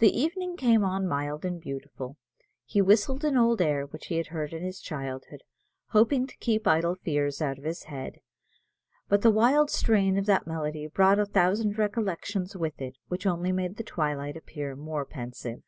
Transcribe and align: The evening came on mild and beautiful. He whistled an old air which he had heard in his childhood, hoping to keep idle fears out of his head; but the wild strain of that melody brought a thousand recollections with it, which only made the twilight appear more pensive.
The 0.00 0.10
evening 0.18 0.56
came 0.56 0.82
on 0.82 1.06
mild 1.06 1.44
and 1.44 1.60
beautiful. 1.60 2.16
He 2.64 2.82
whistled 2.82 3.24
an 3.24 3.36
old 3.36 3.62
air 3.62 3.86
which 3.86 4.06
he 4.06 4.16
had 4.16 4.26
heard 4.34 4.52
in 4.52 4.64
his 4.64 4.80
childhood, 4.80 5.44
hoping 5.90 6.26
to 6.26 6.36
keep 6.38 6.66
idle 6.66 6.96
fears 6.96 7.40
out 7.40 7.56
of 7.56 7.62
his 7.62 7.84
head; 7.84 8.18
but 9.08 9.22
the 9.22 9.30
wild 9.30 9.70
strain 9.70 10.18
of 10.18 10.26
that 10.26 10.48
melody 10.48 10.88
brought 10.88 11.20
a 11.20 11.24
thousand 11.24 11.78
recollections 11.78 12.56
with 12.56 12.80
it, 12.80 12.98
which 13.06 13.24
only 13.24 13.52
made 13.52 13.76
the 13.76 13.84
twilight 13.84 14.36
appear 14.36 14.74
more 14.74 15.04
pensive. 15.04 15.62